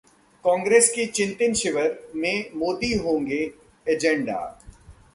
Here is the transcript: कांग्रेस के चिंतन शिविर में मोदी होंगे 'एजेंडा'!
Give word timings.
कांग्रेस 0.45 0.89
के 0.89 1.05
चिंतन 1.05 1.53
शिविर 1.53 2.11
में 2.15 2.49
मोदी 2.55 2.93
होंगे 2.97 3.41
'एजेंडा'! 3.87 4.43